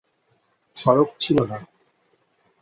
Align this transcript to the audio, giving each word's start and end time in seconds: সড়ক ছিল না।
সড়ক 0.77 1.09
ছিল 1.19 1.37
না। 1.43 1.57